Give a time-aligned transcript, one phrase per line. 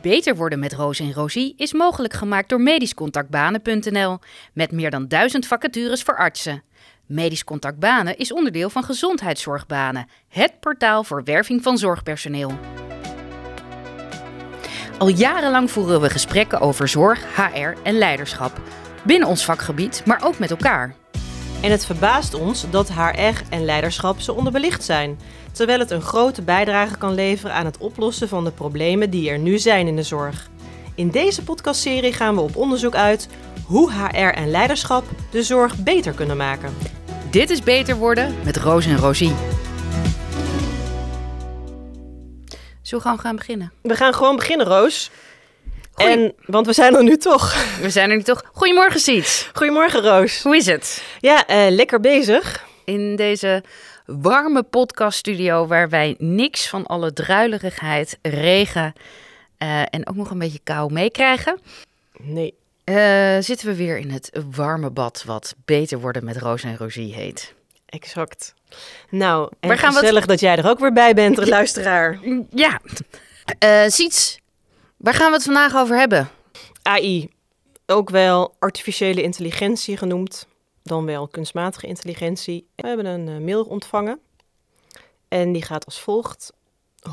[0.00, 4.18] Beter worden met Roos en Rosie is mogelijk gemaakt door medischcontactbanen.nl
[4.52, 6.62] met meer dan duizend vacatures voor artsen.
[7.06, 12.58] Medisch Contact Banen is onderdeel van Gezondheidszorgbanen, het portaal voor werving van zorgpersoneel.
[14.98, 18.60] Al jarenlang voeren we gesprekken over zorg, HR en leiderschap.
[19.02, 20.94] Binnen ons vakgebied, maar ook met elkaar.
[21.60, 25.18] En het verbaast ons dat HR en leiderschap zo onderbelicht zijn,
[25.52, 29.38] terwijl het een grote bijdrage kan leveren aan het oplossen van de problemen die er
[29.38, 30.50] nu zijn in de zorg.
[30.94, 33.28] In deze podcastserie gaan we op onderzoek uit
[33.64, 36.74] hoe HR en leiderschap de zorg beter kunnen maken.
[37.30, 39.34] Dit is Beter Worden met Roos en Rosie.
[42.82, 43.72] Zo gaan we gaan beginnen.
[43.82, 45.10] We gaan gewoon beginnen, Roos.
[45.98, 47.76] Goeie- En, want we zijn er nu toch.
[47.80, 48.42] We zijn er nu toch.
[48.52, 49.50] Goedemorgen, Siets.
[49.54, 50.42] Goedemorgen, Roos.
[50.42, 51.02] Hoe is het?
[51.20, 52.66] Ja, eh, lekker bezig.
[52.84, 53.62] In deze
[54.06, 58.92] warme podcaststudio waar wij niks van alle druilerigheid, regen
[59.58, 61.60] eh, en ook nog een beetje kou meekrijgen,
[62.18, 62.54] Nee.
[62.84, 67.14] eh, zitten we weer in het warme bad wat Beter Worden met Roos en Rosie
[67.14, 67.54] heet.
[67.86, 68.54] Exact.
[69.10, 72.18] Nou, en Waar gaan we het- gezellig dat jij er ook weer bij bent, luisteraar.
[72.50, 72.80] Ja,
[73.90, 74.38] Siets,
[74.98, 76.28] waar gaan we het vandaag over hebben?
[76.82, 77.30] AI,
[77.86, 80.46] ook wel artificiële intelligentie genoemd,
[80.82, 82.66] dan wel kunstmatige intelligentie.
[82.74, 84.20] We hebben een eh, mail ontvangen
[85.28, 86.52] en die gaat als volgt.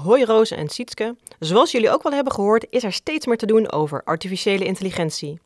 [0.04, 1.16] Hoi Roos en Sietske.
[1.40, 5.40] Zoals jullie ook wel hebben gehoord, is er steeds meer te doen over artificiële intelligentie.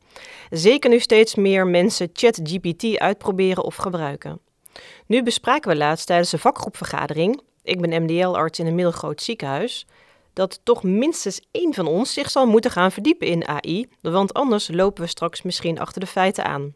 [0.50, 4.40] Zeker nu steeds meer mensen ChatGPT uitproberen of gebruiken.
[5.06, 9.86] Nu bespraken we laatst tijdens een vakgroepvergadering, ik ben MDL-arts in een middelgroot ziekenhuis,
[10.34, 14.68] dat toch minstens één van ons zich zal moeten gaan verdiepen in AI, want anders
[14.72, 16.74] lopen we straks misschien achter de feiten aan.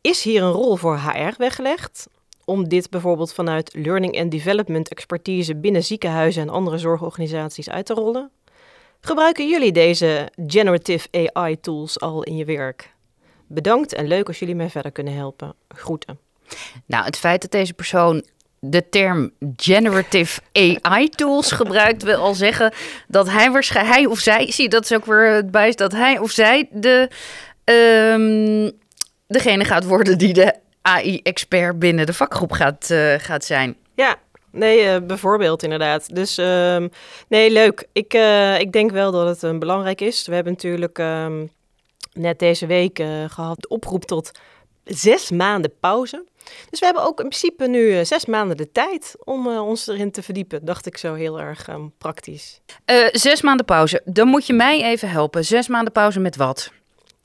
[0.00, 2.08] Is hier een rol voor HR weggelegd?
[2.44, 7.94] Om dit bijvoorbeeld vanuit learning and development expertise binnen ziekenhuizen en andere zorgorganisaties uit te
[7.94, 8.30] rollen?
[9.00, 12.94] Gebruiken jullie deze generative AI tools al in je werk?
[13.46, 15.54] Bedankt en leuk als jullie mij verder kunnen helpen.
[15.68, 16.18] Groeten.
[16.86, 18.24] Nou, het feit dat deze persoon
[18.70, 22.72] de term generative AI tools gebruikt, wil al zeggen
[23.08, 26.18] dat hij waarschijnlijk, hij of zij, zie dat is ook weer het bijst, dat hij
[26.18, 27.08] of zij de,
[27.64, 28.70] ehm,
[29.26, 33.76] degene gaat worden die de AI-expert binnen de vakgroep gaat, eh, gaat zijn.
[33.94, 34.16] Ja,
[34.50, 36.14] nee, eh, bijvoorbeeld inderdaad.
[36.14, 36.88] Dus ehm,
[37.28, 37.86] nee, leuk.
[37.92, 40.26] Ik, eh, ik denk wel dat het eh, belangrijk is.
[40.26, 41.46] We hebben natuurlijk ehm,
[42.12, 44.30] net deze week eh, gehad de oproep tot
[44.84, 46.24] zes maanden pauze.
[46.70, 49.86] Dus we hebben ook in principe nu eh, zes maanden de tijd om eh, ons
[49.86, 50.64] erin te verdiepen.
[50.64, 52.60] Dacht ik zo heel erg ehm, praktisch.
[52.84, 54.02] Eh, zes maanden pauze.
[54.04, 55.44] Dan moet je mij even helpen.
[55.44, 56.70] Zes maanden pauze met wat?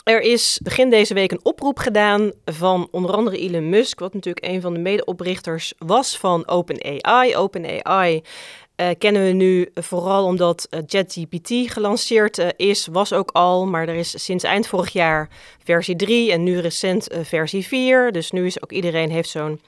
[0.04, 4.46] Er is begin deze week een oproep gedaan van onder andere Elon Musk, wat natuurlijk
[4.46, 7.36] een van de medeoprichters was van OpenAI.
[7.36, 8.22] OpenAI
[8.81, 13.88] eh, kennen we nu vooral omdat eh, ChatGPT gelanceerd eh, is, was ook al, maar
[13.88, 15.30] er is sinds eind vorig jaar
[15.64, 18.12] versie 3 en nu recent versie 4.
[18.12, 19.62] Dus nu is ook iedereen heeft zo'n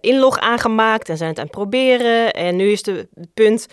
[0.00, 2.32] inlog aangemaakt en zijn het aan het proberen.
[2.32, 3.66] En nu is de, het punt,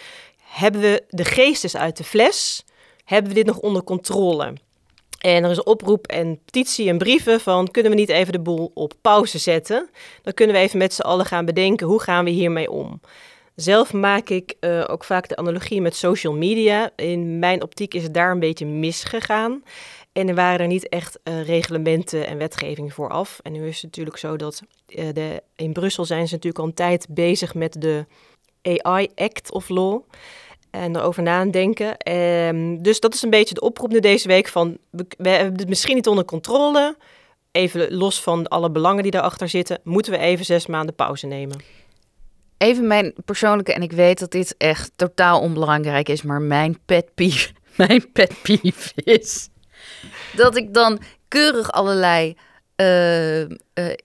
[0.44, 2.66] hebben we de geestes uit de fles?
[3.06, 4.54] Hebben we dit nog onder controle?
[5.20, 8.72] En er is oproep en petitie en brieven van kunnen we niet even de boel
[8.74, 9.90] op pauze zetten?
[10.24, 13.02] Dan kunnen we even met z'n allen gaan bedenken hoe gaan we hiermee om.
[13.62, 16.90] Zelf maak ik eh, ook vaak de analogie met social media.
[16.96, 19.64] In mijn optiek is het daar een beetje misgegaan.
[20.14, 23.40] En er waren er niet echt eh, reglementen en wetgeving vooraf.
[23.42, 26.68] En nu is het natuurlijk zo dat eh, de, in Brussel zijn ze natuurlijk al
[26.70, 28.06] een tijd bezig met de
[28.62, 30.02] AI Act of Law
[30.72, 31.98] en erover nadenken.
[31.98, 35.60] Ehm, dus dat is een beetje de oproep nu deze week van we, we hebben
[35.60, 36.98] het misschien niet onder controle.
[37.52, 41.81] Even los van alle belangen die daarachter zitten, moeten we even zes maanden pauze nemen.
[42.62, 47.14] Even mijn persoonlijke, en ik weet dat dit echt totaal onbelangrijk is, maar mijn pet
[47.16, 49.50] peeve, mijn pet peeve is
[50.36, 52.38] dat ik dan keurig allerlei
[52.76, 53.50] eh, eh,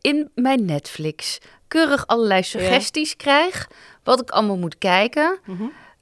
[0.00, 3.68] in mijn Netflix keurig allerlei suggesties krijg
[4.04, 5.38] wat ik allemaal moet kijken.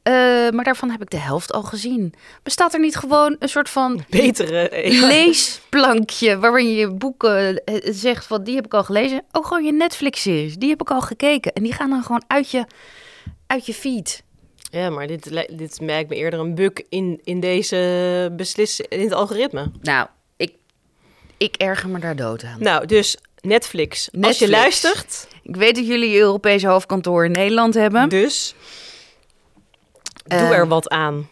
[0.05, 0.13] Eh,
[0.51, 2.15] maar daarvan heb ik de helft al gezien.
[2.43, 4.71] Bestaat er niet gewoon een soort van Betere.
[4.91, 9.23] leesplankje waarin je boeken eh, zegt van die heb ik al gelezen.
[9.33, 11.53] Ook gewoon je Netflix-series, die heb ik al gekeken.
[11.53, 12.65] En die gaan dan gewoon uit je,
[13.47, 14.23] uit je feed.
[14.71, 19.13] Ja, maar dit, dit merkt me eerder een bug in, in deze beslis in het
[19.13, 19.71] algoritme.
[19.81, 20.07] Nou,
[20.37, 20.53] ik,
[21.37, 22.57] ik erger me daar dood aan.
[22.59, 23.99] Nou, dus Netflix.
[24.13, 24.39] Als Netflix.
[24.39, 28.09] je luistert, Ik weet dat jullie je Europese hoofdkantoor in Nederland hebben.
[28.09, 28.55] dus
[30.25, 31.29] doe er wat aan.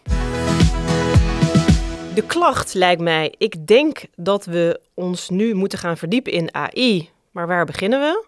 [2.14, 7.10] De klacht lijkt mij, ik denk dat we ons nu moeten gaan verdiepen in AI,
[7.30, 8.24] maar waar beginnen we?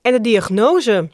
[0.00, 1.08] En de diagnose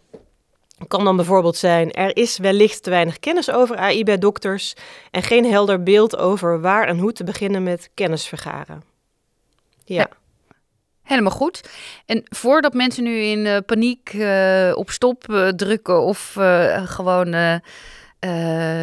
[0.88, 4.74] kan dan bijvoorbeeld zijn: er is wellicht te weinig kennis over AI bij dokters
[5.10, 8.82] en geen helder beeld over waar en hoe te beginnen met kennis vergaren.
[9.84, 9.96] Ja.
[9.96, 10.08] Ja.
[11.02, 11.60] Helemaal goed.
[12.06, 16.32] En voordat mensen nu in eh, paniek eh, op stop eh, drukken of
[16.84, 17.60] gewoon
[18.22, 18.30] eh,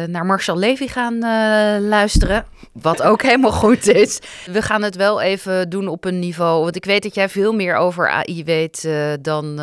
[0.06, 4.18] naar Marcel Levy gaan eh, luisteren, wat ook helemaal goed is.
[4.46, 7.52] We gaan het wel even doen op een niveau, want ik weet dat jij veel
[7.52, 9.60] meer over AI weet eh, dan,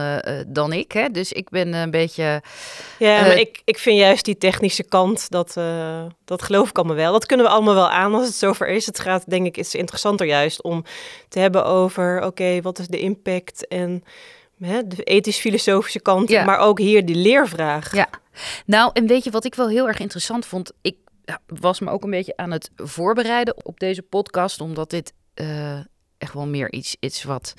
[0.47, 0.91] dan ik.
[0.91, 1.09] Hè?
[1.09, 2.41] Dus ik ben een beetje...
[2.99, 5.55] Ja, maar ik, ik vind juist die technische kant, dat,
[6.25, 7.11] dat geloof ik allemaal wel.
[7.11, 8.85] Dat kunnen we allemaal wel aan als het zover is.
[8.85, 10.83] Het gaat, denk ik, is interessanter juist om
[11.29, 14.03] te hebben over, oké, wat is de impact en
[14.63, 16.43] hè, de ethisch-filosofische kant, Ja.
[16.43, 17.95] maar ook hier die leervraag.
[17.95, 18.07] Ja.
[18.65, 20.71] Nou, en weet je wat ik wel heel erg interessant vond?
[20.81, 20.97] Ik
[21.45, 25.79] was me ook een beetje aan het voorbereiden op deze podcast, omdat dit eh,
[26.17, 27.53] echt wel meer iets is wat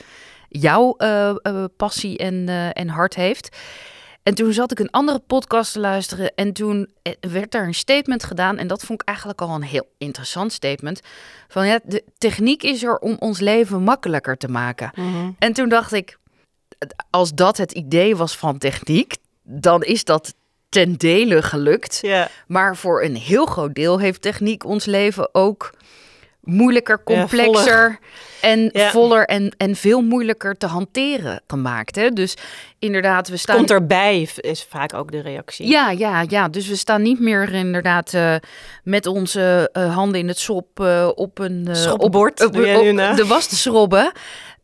[0.48, 3.56] jouw eh, eh, passie en, en hart heeft.
[4.22, 6.90] En toen zat ik een andere podcast te luisteren en toen
[7.20, 8.58] werd daar een statement gedaan.
[8.58, 11.00] En dat vond ik eigenlijk al een heel interessant statement.
[11.48, 14.90] Van ja, de techniek is er om ons leven makkelijker te maken.
[14.94, 15.30] Mhm.
[15.38, 16.18] En toen dacht ik,
[17.10, 20.34] als dat het idee was van techniek, dan is dat
[20.68, 21.98] ten dele gelukt.
[22.02, 25.72] Ja, Maar voor een heel groot deel heeft techniek ons leven ook
[26.48, 27.98] moeilijker, Ja, complexer
[28.40, 28.90] en Ja.
[28.90, 31.96] voller en, en veel moeilijker te hanteren gemaakt.
[31.96, 32.10] Hè?
[32.10, 32.34] Dus
[32.78, 33.56] inderdaad, we staan.
[33.56, 35.66] komt erbij, is vaak ook de reactie.
[35.68, 36.48] Ja, ja, ja.
[36.48, 38.34] Dus we staan niet meer inderdaad eh,
[38.82, 43.56] met onze eh, handen in het sop eh, op een Schoppenbord, op, de was te
[43.56, 44.12] schrobben.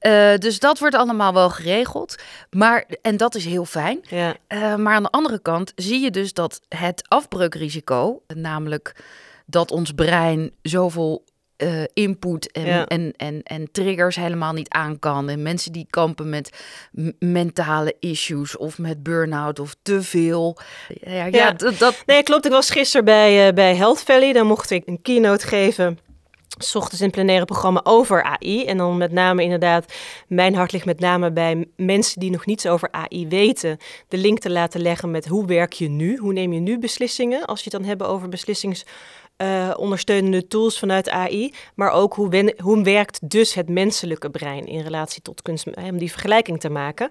[0.05, 2.15] Eh, dus dat wordt allemaal wel geregeld.
[2.51, 4.01] Maar, en dat is heel fijn.
[4.09, 8.97] Ja, Eh, maar aan de andere kant zie je dus dat het afbreukrisico, namelijk
[9.47, 11.25] dat ons brein zoveel
[11.57, 12.87] eh, input en, Ja.
[12.87, 15.29] en, en, en triggers helemaal niet aan kan.
[15.29, 16.51] En mensen die kampen met
[17.19, 20.59] mentale issues of met burn-out of te veel.
[21.01, 21.53] Ja, ja, Ja.
[21.53, 22.45] dat, dat, Nee, klopt.
[22.45, 24.33] Ik was gisteren bij, bij Health Valley.
[24.33, 25.99] Daar mocht ik een keynote geven.
[26.59, 28.65] 's ochtends in plenaire programma over AI.
[28.65, 29.93] En dan met name inderdaad,
[30.29, 33.79] mijn hart ligt met name bij mensen die nog niets over AI weten.
[34.09, 36.17] De link te laten leggen met hoe werk je nu?
[36.17, 37.45] Hoe neem je nu beslissingen?
[37.45, 38.85] Als je het dan hebben over beslissings...
[39.37, 44.81] eh, ondersteunende tools vanuit AI, maar ook hoe, hoe werkt dus het menselijke brein in
[44.81, 47.09] relatie tot kunst, om die vergelijking te maken.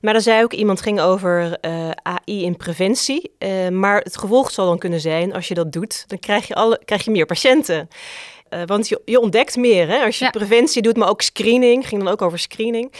[0.00, 4.50] Maar er zei ook iemand ging over eh, AI in preventie, eh, maar het gevolg
[4.50, 7.26] zal dan kunnen zijn als je dat doet, dan krijg je, alle, krijg je meer
[7.26, 7.88] patiënten.
[8.54, 10.04] Eh, want je, je ontdekt meer hè?
[10.04, 10.30] als je Ja.
[10.30, 12.92] preventie doet, maar ook screening, ging dan ook over screening.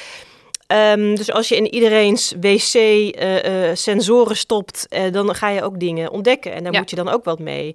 [0.67, 5.81] Ehm, dus als je in iedereen's wc eh, eh, sensoren stopt, dan ga je ook
[5.81, 6.53] dingen ontdekken.
[6.53, 6.79] En daar Ja.
[6.79, 7.75] moet je dan ook wat mee.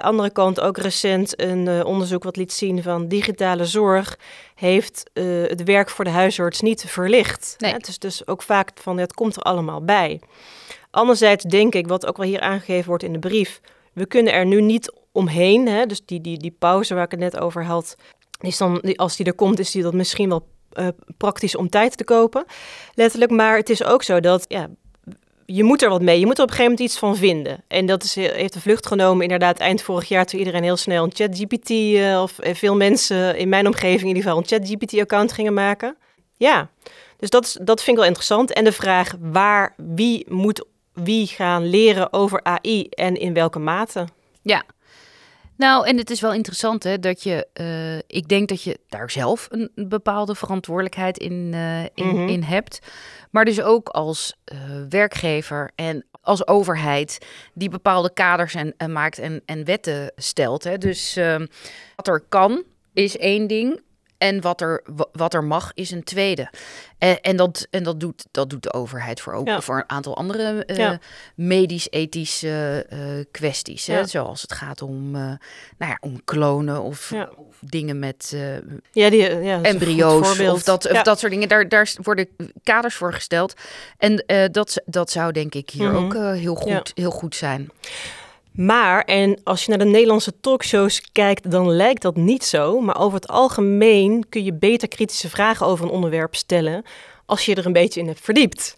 [0.00, 4.18] Andere kant ook recent een onderzoek wat liet zien van digitale zorg
[4.54, 5.02] heeft
[5.48, 7.54] het werk voor de huisarts niet verlicht.
[7.58, 7.70] Nee.
[7.70, 7.76] Hè?
[7.76, 10.20] Het is dus ook vaak van het komt er allemaal bij.
[10.90, 13.60] Anderzijds denk ik, wat ook wel hier aangegeven wordt in de brief,
[13.92, 15.68] we kunnen er nu niet omheen.
[15.68, 15.86] Hè?
[15.86, 17.96] Dus die, die, die pauze waar ik het net over had,
[18.40, 21.68] is dan, die- als die er komt, is die dat misschien wel eh, praktisch om
[21.68, 22.44] tijd te kopen.
[22.94, 24.68] Letterlijk, maar het is ook zo dat ja,
[25.46, 26.18] je moet er wat mee.
[26.20, 27.64] Je moet er op een gegeven moment iets van vinden.
[27.68, 30.26] En dat is, heeft de vlucht genomen inderdaad eind vorig jaar...
[30.26, 31.70] toen iedereen heel snel een ChatGPT...
[31.70, 34.38] eh, of eh, veel mensen in mijn omgeving in ieder geval...
[34.38, 35.96] een ChatGPT-account gingen maken.
[36.36, 36.70] Ja,
[37.16, 38.52] dus dat, is, dat vind ik wel interessant.
[38.52, 44.06] En de vraag waar, wie moet wie gaan leren over AI en in welke mate?
[44.42, 44.62] Ja.
[45.58, 49.10] Nou, en het is wel interessant hè, dat je, eh, ik denk dat je daar
[49.10, 52.28] zelf een bepaalde verantwoordelijkheid in, eh, in, Mhm.
[52.28, 52.78] in hebt.
[53.30, 57.18] Maar dus ook als eh, werkgever en als overheid
[57.54, 60.64] die bepaalde kaders en, en maakt en, en wetten stelt.
[60.64, 60.78] Hè.
[60.78, 61.46] Dus ehm,
[61.96, 63.80] wat er kan is één ding.
[64.18, 66.50] En wat er, wa- wat er mag, is een tweede.
[66.98, 69.60] En, en, dat, en dat, doet, dat doet de overheid voor, ook, Ja.
[69.60, 70.98] voor een aantal andere eh, Ja.
[71.34, 72.98] medisch-ethische eh,
[73.30, 73.86] kwesties.
[73.86, 74.06] Hè?
[74.06, 75.38] Zoals het gaat om, eh, nou
[75.92, 78.36] ja, om klonen of, of dingen met
[78.92, 79.28] Ja, die,
[79.62, 81.48] embryo's of, dat, of dat soort dingen.
[81.48, 82.28] Daar, daar worden
[82.62, 83.54] kaders voor gesteld.
[83.98, 86.04] En dat, dat zou denk ik hier Mhm.
[86.04, 87.70] ook heel, goed, heel goed zijn.
[88.58, 92.80] Maar, en als je naar de Nederlandse talkshows kijkt, dan lijkt dat niet zo.
[92.80, 96.84] Maar over het algemeen kun je beter kritische vragen over een onderwerp stellen
[97.26, 98.74] als je er een beetje in hebt verdiept.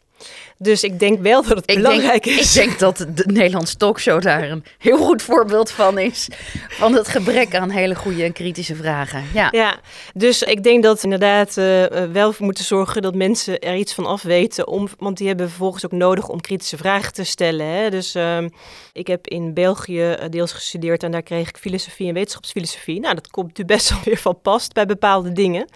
[0.63, 2.57] Dus ik denk wel dat het Ik belangrijk denk, is.
[2.57, 6.29] ik denk dat de Nederlandse talkshow daar een heel goed voorbeeld van is.
[6.69, 9.25] Van het gebrek aan hele goede en kritische vragen.
[9.35, 9.81] Ja, Ja,
[10.15, 13.95] dus ik denk dat we inderdaad eh, wel voor moeten zorgen dat mensen er iets
[13.95, 14.69] van af weten.
[14.69, 17.67] Om, want die hebben vervolgens ook nodig om kritische vragen te stellen.
[17.67, 17.91] Hè?
[17.91, 18.49] Dus ehm,
[18.93, 23.01] ik heb in België eh, deels gestudeerd en daar kreeg ik filosofie en wetenschapsfilosofie.
[23.01, 25.69] Nou, dat komt natuurlijk best wel weer van past bij bepaalde dingen.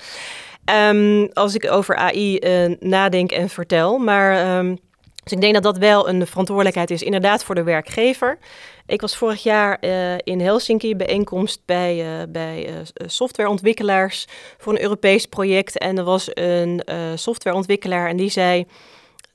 [0.64, 3.98] Ehm, als ik over AI eh, nadenk en vertel.
[3.98, 4.76] Maar ehm,
[5.22, 8.38] Dus ik denk dat dat wel een verantwoordelijkheid is, inderdaad, voor de werkgever.
[8.86, 12.68] Ik was vorig jaar uh, in Helsinki bijeenkomst bij, uh, bij
[13.06, 14.26] softwareontwikkelaars
[14.58, 15.78] voor een Europees project.
[15.78, 16.82] En er was een
[17.14, 18.66] softwareontwikkelaar en die zei: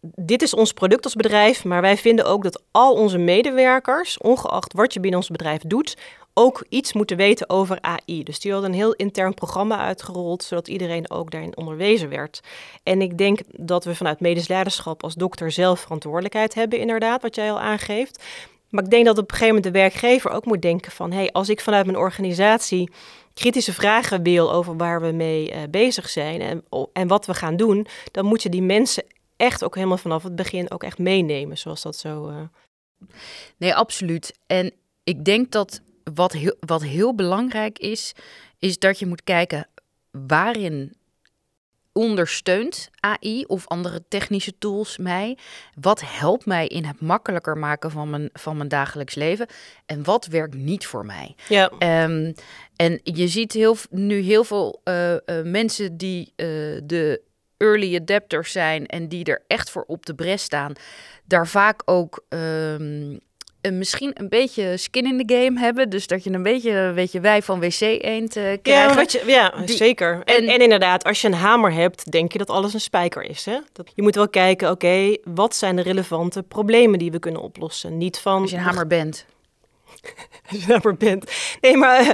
[0.02, 4.74] Dit is ons product als bedrijf, maar wij vinden ook dat al onze medewerkers, ongeacht
[4.74, 5.98] wat je binnen ons bedrijf doet,
[6.34, 8.24] ook iets moeten weten over AI.
[8.24, 12.40] Dus die had een heel intern programma uitgerold, zodat iedereen ook daarin onderwezen werd.
[12.84, 17.36] En ik denk dat we vanuit medisch leiderschap als dokter zelf verantwoordelijkheid hebben, inderdaad, wat
[17.36, 18.24] jij al aangeeft.
[18.70, 21.12] Maar ik denk dat op een gegeven moment de werkgever ook moet denken van...
[21.12, 22.92] hé, hey, als ik vanuit mijn organisatie
[23.34, 27.56] kritische vragen wil over waar we mee uh, bezig zijn en, en wat we gaan
[27.56, 27.88] doen...
[28.12, 29.04] dan moet je die mensen
[29.38, 32.30] echt ook helemaal vanaf het begin ook echt meenemen, zoals dat zo...
[32.30, 32.42] Uh...
[33.58, 34.40] Nee, absoluut.
[34.48, 35.82] En ik denk dat
[36.14, 38.14] wat heel, wat heel belangrijk is,
[38.60, 39.68] is dat je moet kijken
[40.12, 40.94] waarin
[41.92, 45.38] ondersteunt AI of andere technische tools mij?
[45.80, 49.48] Wat helpt mij in het makkelijker maken van mijn, van mijn dagelijks leven?
[49.86, 51.36] En wat werkt niet voor mij?
[51.48, 51.72] Ja.
[52.04, 52.34] Um,
[52.76, 56.46] en je ziet heel, nu heel veel uh, uh, mensen die uh,
[56.84, 57.22] de
[57.58, 60.74] early adapters zijn en die er echt voor op de bres staan,
[61.26, 63.20] daar vaak ook um,
[63.62, 65.90] uh, misschien een beetje skin in the game hebben.
[65.90, 68.90] Dus dat je een beetje, weet je, wij van wc eend uh, krijgen.
[68.90, 70.22] Ja, wat je, ja Die, zeker.
[70.26, 73.46] En, en, inderdaad, als je een hamer hebt, denk je dat alles een spijker is.
[73.46, 73.58] Hè?
[73.74, 77.98] Dat, je moet wel kijken, oké, wat zijn de relevante problemen die we kunnen oplossen?
[77.98, 78.42] Niet van...
[78.42, 79.26] Als je een hamer bent.
[80.50, 81.32] als je een hamer bent.
[81.62, 82.10] Nee, maar uh,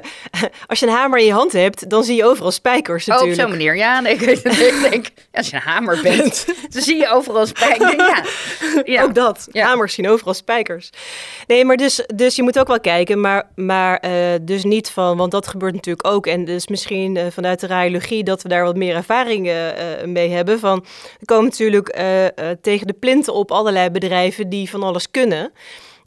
[0.67, 3.39] als je een hamer in je hand hebt, dan zie je overal spijkers natuurlijk.
[3.39, 3.77] Oh, op zo'n manier.
[3.77, 7.95] Ja, nee, ik, denk, als je een hamer bent, dan zie je overal spijkers.
[7.95, 8.23] Ja.
[8.83, 9.03] ja.
[9.03, 9.47] Ook dat.
[9.51, 9.65] Ja.
[9.65, 10.89] Hamers zien overal spijkers.
[11.47, 15.17] Nee, maar dus, dus je moet ook wel kijken, maar, maar uh, dus niet van,
[15.17, 16.27] want dat gebeurt natuurlijk ook.
[16.27, 19.43] En dus misschien uh, vanuit de radiologie dat we daar wat meer ervaring
[20.05, 20.59] mee hebben.
[20.59, 20.85] Van,
[21.19, 21.97] er komen natuurlijk
[22.61, 25.51] tegen de plinten op allerlei bedrijven die van alles kunnen.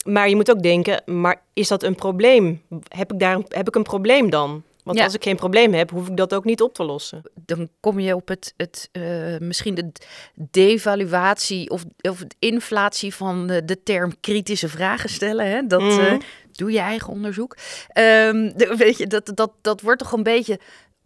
[0.09, 2.61] Maar je moet ook denken, maar is dat een probleem?
[2.87, 4.63] Heb ik, daar, heb ik een probleem dan?
[4.83, 5.03] Want ja.
[5.03, 7.21] als ik geen probleem heb, hoef ik dat ook niet op te lossen.
[7.45, 9.91] Dan kom je op het, het uh, misschien de
[10.35, 15.45] devaluatie of, of de inflatie van de, de term kritische vragen stellen.
[15.45, 15.67] Hè?
[15.67, 15.99] Dat mm -hmm.
[15.99, 16.19] uh,
[16.51, 17.57] doe je eigen onderzoek.
[17.93, 20.59] Um, de, weet je, dat, dat, dat wordt toch een beetje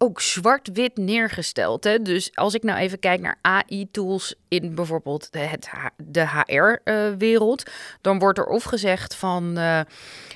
[0.04, 1.84] ook zwart-wit neergesteld.
[1.84, 2.02] Hè?
[2.02, 7.74] Dus als ik nou even kijk naar AI-tools in bijvoorbeeld de, het, de HR-wereld, uh,
[8.00, 9.80] dan wordt er of gezegd van uh,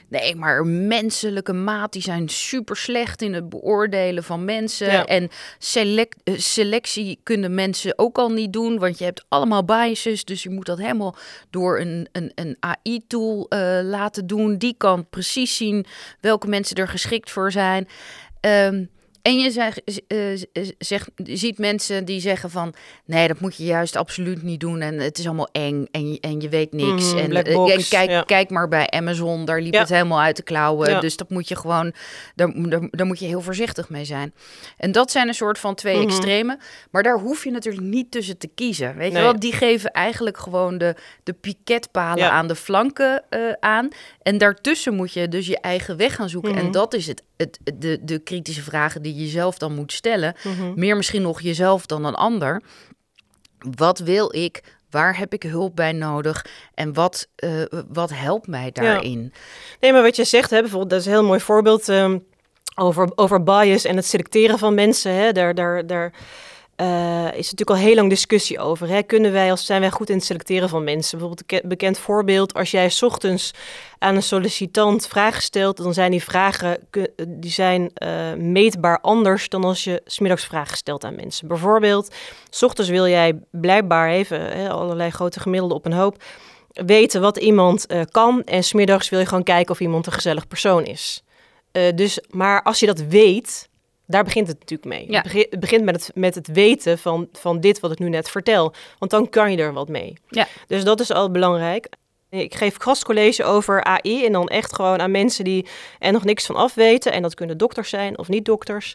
[0.09, 4.93] nee, maar menselijke maat die zijn super slecht in het beoordelen van mensen.
[4.93, 5.05] Ja.
[5.05, 10.25] En select, uh, selectie kunnen mensen ook al niet doen, want je hebt allemaal biases.
[10.25, 11.17] Dus je moet dat helemaal
[11.51, 13.47] door een, een, een AI-tool
[13.83, 14.57] laten doen.
[14.57, 15.87] Die kan precies zien
[16.21, 17.89] welke mensen er geschikt voor zijn.
[18.41, 18.91] Um,
[19.29, 19.83] en je zegt,
[20.79, 22.75] zegt, ziet mensen die zeggen van...
[23.05, 26.21] nee, dat moet je juist absoluut niet doen en het is allemaal eng en je,
[26.21, 27.13] en je weet niks.
[27.13, 28.23] Mm, en, en kijk, ja.
[28.23, 29.81] kijk maar bij Amazon, daar liep Ja.
[29.81, 30.91] het helemaal uit de klauwen.
[30.91, 31.01] Ja.
[31.01, 31.93] Dus dat moet je gewoon,
[32.35, 34.35] daar, daar, daar moet je heel voorzichtig mee zijn.
[34.77, 36.07] En dat zijn een soort van twee Mhm.
[36.07, 36.59] extremen.
[36.91, 38.97] Maar daar hoef je natuurlijk niet tussen te kiezen.
[38.97, 39.23] Weet Nee.
[39.23, 43.89] je wel, die geven eigenlijk gewoon de, de piketpalen aan de flanken eh, aan.
[44.23, 46.55] En daartussen moet je dus je eigen weg gaan zoeken.
[46.55, 46.65] Mhm.
[46.65, 50.35] En dat is het, het, de, de kritische vragen die je zelf dan moet stellen.
[50.45, 50.73] Mhm.
[50.75, 52.63] Meer misschien nog jezelf dan een ander.
[53.77, 54.63] Wat wil ik?
[54.91, 56.47] Waar heb ik hulp bij nodig?
[56.75, 57.51] En wat, eh,
[57.89, 59.33] wat helpt mij daarin?
[59.81, 62.19] Nee, maar wat je zegt, hè, bijvoorbeeld, dat is een heel mooi voorbeeld ehm,
[62.75, 65.13] over, over bias en het selecteren van mensen.
[65.13, 65.33] Hè.
[65.33, 66.13] Daar, daar, daar
[66.79, 68.89] eh, is natuurlijk al heel lang discussie over.
[68.89, 69.03] Hè.
[69.03, 71.19] Kunnen wij, als zijn wij goed in het selecteren van mensen?
[71.19, 73.51] Bijvoorbeeld een ke- bekend voorbeeld, als jij 's ochtends
[73.99, 76.79] aan een sollicitant vragen stelt, dan zijn die vragen
[77.29, 81.49] die zijn, eh, meetbaar anders dan als je 's middags vragen stelt aan mensen.
[81.49, 82.15] Bijvoorbeeld,
[82.51, 86.23] 's ochtends wil jij blijkbaar even hè, allerlei grote gemiddelden op een hoop
[86.69, 88.43] weten wat iemand eh, kan.
[88.45, 91.23] En smiddags wil je gewoon kijken of iemand een gezellig persoon is.
[91.95, 93.68] Dus, maar als je dat weet,
[94.09, 95.11] daar begint het natuurlijk mee.
[95.11, 95.15] Ja.
[95.15, 98.09] Het, begint, het begint met het, met het weten van, van dit wat ik nu
[98.09, 98.75] net vertel.
[98.99, 100.17] Want dan kan je er wat mee.
[100.29, 100.47] Ja.
[100.67, 101.89] Dus dat is al belangrijk.
[102.31, 105.67] Ik geef gastcollege over AI en dan echt gewoon aan mensen die
[105.99, 107.13] er nog niks van af weten.
[107.13, 108.95] En dat kunnen dokters zijn of niet dokters.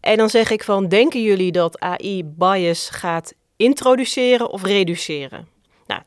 [0.00, 5.53] En dan zeg ik van, denken jullie dat AI bias gaat introduceren of reduceren?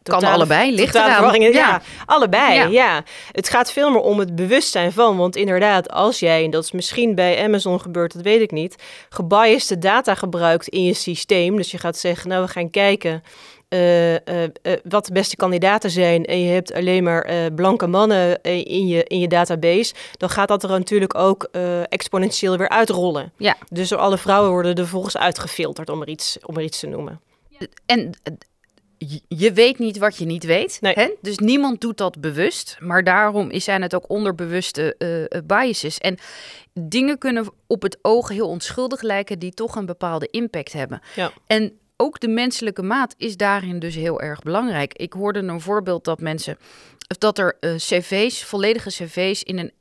[0.04, 1.42] Nou, Kan allebei, ligt eraan.
[1.42, 1.82] Ja, Ja.
[2.06, 2.66] allebei, Ja.
[2.66, 3.04] ja.
[3.32, 5.18] Het gaat veel meer om het bewustzijn van.
[5.18, 8.76] Want inderdaad, als jij, en dat is misschien bij Amazon gebeurd, dat weet ik niet,
[9.10, 11.56] gebiased data gebruikt in je systeem.
[11.56, 13.24] Dus je gaat zeggen, nou, we gaan kijken
[13.70, 14.50] eh, eh, eh,
[14.84, 16.26] wat de beste kandidaten zijn.
[16.26, 19.94] En je hebt alleen maar blanke mannen in, je, in je database.
[20.18, 21.44] Dan gaat dat er natuurlijk ook
[21.90, 23.32] exponentieel weer uitrollen.
[23.38, 23.58] Ja.
[23.70, 27.22] Dus alle vrouwen worden er volgens uitgefilterd, om er iets, om er iets te noemen.
[27.86, 28.12] En
[29.28, 30.78] je- weet niet wat je niet weet.
[30.82, 30.94] Nee.
[30.94, 31.10] Hè?
[31.22, 32.78] Dus niemand doet dat bewust.
[32.80, 34.96] Maar daarom is- zijn het ook onderbewuste
[35.30, 35.98] eh, biases.
[35.98, 36.18] En
[36.74, 41.02] dingen kunnen op het oog heel onschuldig lijken, die toch een bepaalde impact hebben.
[41.16, 41.32] Ja.
[41.48, 44.94] En ook de menselijke maat is daarin dus heel erg belangrijk.
[44.94, 46.58] Ik hoorde een voorbeeld dat mensen.
[47.10, 49.72] of Dat er eh, cv's, volledige cv's in een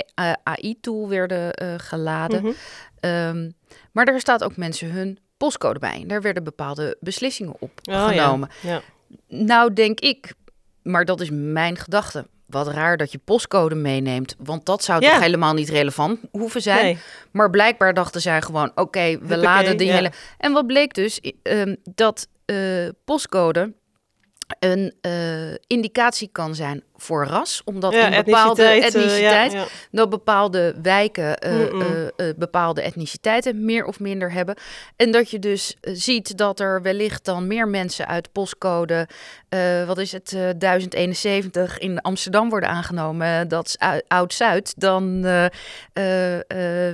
[0.45, 2.43] AI-tool werden geladen.
[2.43, 2.53] Mhm.
[3.01, 3.51] Ehm,
[3.93, 6.05] maar daar staat ook mensen hun postcode bij.
[6.07, 8.09] Daar werden bepaalde beslissingen op Oh, ja.
[8.09, 8.49] genomen.
[8.63, 8.83] Ja.
[9.29, 10.33] Nou, denk ik,
[10.83, 12.27] maar dat is mijn gedachte.
[12.47, 15.11] Wat raar dat je postcode meeneemt, want dat zou Ja.
[15.11, 16.85] toch helemaal niet relevant hoeven zijn.
[16.85, 16.99] Nee.
[17.31, 19.93] Maar blijkbaar dachten zij gewoon, oké, we Huppakee, laden die ja.
[19.95, 20.13] hele...
[20.39, 23.73] En wat bleek dus, ehm, dat eh, postcode
[24.59, 29.59] een eh, indicatie kan zijn voor ras, omdat Ja, in bepaalde etniciteit, eh, etniciteit, ja,
[29.59, 29.67] ja.
[29.91, 34.57] dat bepaalde wijken eh, bepaalde etniciteiten meer of minder hebben.
[34.97, 39.09] En dat je dus ziet dat er wellicht dan meer mensen uit postcode,
[39.87, 43.49] wat is het, eh, 1071 in Amsterdam worden aangenomen.
[43.49, 44.75] Dat is ou- Oud-Zuid.
[44.77, 45.23] Dan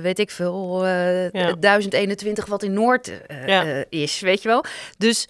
[0.01, 1.55] weet ik veel, eh, Ja.
[1.59, 3.11] 1021 wat in Noord
[3.89, 4.63] is, weet je wel.
[4.97, 5.27] Dus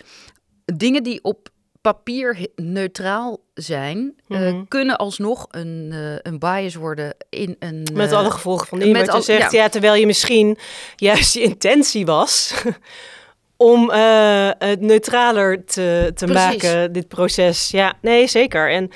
[0.65, 1.50] dingen die op
[1.84, 4.63] papier he- neutraal zijn, Mhm.
[4.68, 7.88] kunnen alsnog een, eh, een bias worden in een...
[7.94, 8.92] Met eh, alle gevolgen van die.
[8.92, 9.62] met je al- zegt, ja.
[9.62, 9.70] ja.
[9.70, 10.58] terwijl je misschien
[10.96, 12.54] juist je intentie was
[13.58, 16.63] om het neutraler te, te Precies.
[16.63, 17.70] maken, dit proces.
[17.70, 18.72] Ja, nee, zeker.
[18.72, 18.90] En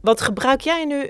[0.00, 1.08] wat gebruik jij nu?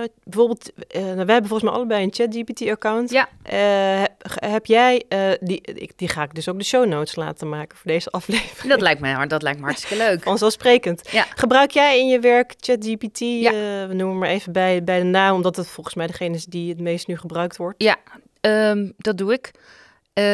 [0.00, 3.10] eh, bijvoorbeeld, eh, nou, wij hebben volgens mij allebei een ChatGPT-account.
[3.10, 3.28] Ja.
[3.42, 4.02] Eh,
[4.50, 5.04] heb, jij,
[5.40, 8.68] die, ik, die ga ik dus ook de show notes laten maken voor deze aflevering.
[8.68, 10.22] Dat lijkt me, dat lijkt me hartstikke leuk.
[10.22, 11.08] Vanzelfsprekend.
[11.10, 11.26] Ja.
[11.34, 13.18] Gebruik jij in je werk ChatGPT?
[13.18, 13.50] Ja.
[13.86, 16.68] we noemen maar even bij, bij de naam, omdat het volgens mij degene is die
[16.68, 17.82] het meest nu gebruikt wordt.
[17.82, 17.96] Ja,
[18.40, 19.50] ehm, dat doe ik.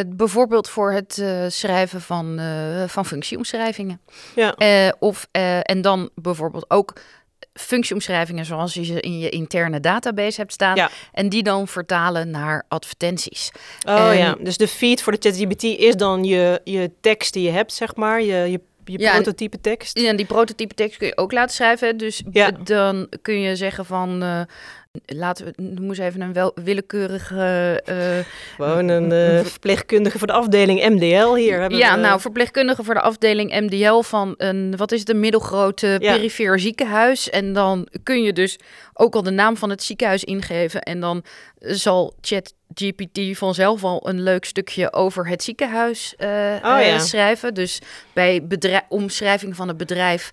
[0.07, 4.01] Bijvoorbeeld voor het schrijven van, eh, van functieomschrijvingen.
[4.35, 4.95] Ja.
[4.99, 5.29] Of,
[5.63, 6.93] en dan bijvoorbeeld ook
[7.57, 10.77] functieomschrijvingen zoals je ze in je interne database hebt staan.
[10.77, 10.91] Ja.
[11.13, 13.51] En die dan vertalen naar advertenties.
[13.89, 17.43] Oh En- ja, dus de feed voor de ChatGPT is dan je, je tekst die
[17.43, 19.97] je hebt, zeg maar, je, je, je Ja, prototype tekst.
[19.99, 21.97] En die prototype tekst kun je ook laten schrijven.
[21.97, 22.51] Dus Ja.
[22.51, 24.23] dan kun je zeggen van...
[24.23, 24.41] eh,
[25.07, 27.83] laten we, noem eens even een wel, willekeurige...
[27.85, 27.97] eh,
[28.57, 31.61] Gewoon een eh, verpleegkundige voor de afdeling MDL hier.
[31.61, 35.21] Hebben Ja, we- nou, verpleegkundige voor de afdeling MDL van een, wat is het, een
[35.21, 36.13] middelgrote Ja.
[36.15, 37.31] perifeer ziekenhuis.
[37.31, 38.59] En dan kun je dus
[38.95, 40.81] ook al de naam van het ziekenhuis ingeven.
[40.83, 41.25] En dan
[41.59, 42.15] zal
[42.75, 46.29] ChatGPT vanzelf al een leuk stukje over het ziekenhuis eh,
[46.63, 46.99] Oh, eh, ja.
[46.99, 47.55] schrijven.
[47.55, 47.81] Dus
[48.13, 48.47] bij
[48.89, 50.31] omschrijving van het bedrijf